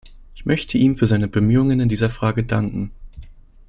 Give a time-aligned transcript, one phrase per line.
[0.33, 2.89] Ich möchte ihm für seine Bemühungen in dieser Frage danken.